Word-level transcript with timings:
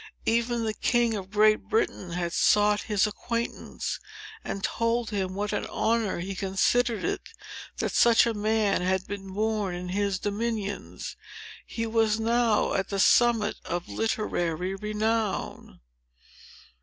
Even 0.25 0.65
the 0.65 0.73
king 0.73 1.13
of 1.13 1.29
Great 1.29 1.69
Britain 1.69 2.13
had 2.13 2.33
sought 2.33 2.81
his 2.89 3.05
acquaintance, 3.05 3.99
and 4.43 4.63
told 4.63 5.11
him 5.11 5.35
what 5.35 5.53
an 5.53 5.67
honor 5.67 6.17
he 6.21 6.33
considered 6.33 7.03
it, 7.05 7.21
that 7.77 7.91
such 7.91 8.25
a 8.25 8.33
man 8.33 8.81
had 8.81 9.05
been 9.05 9.31
born 9.31 9.75
in 9.75 9.89
his 9.89 10.17
dominions. 10.17 11.15
He 11.67 11.85
was 11.85 12.19
now 12.19 12.73
at 12.73 12.89
the 12.89 12.99
summit 12.99 13.57
of 13.63 13.87
literary 13.89 14.73
renown. 14.73 15.81